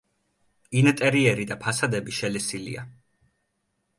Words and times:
ინტერიერი 0.79 1.43
და 1.51 1.57
ფასადები 1.65 2.15
შელესილია. 2.21 2.89